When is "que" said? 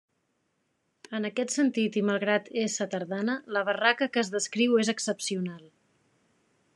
4.15-4.23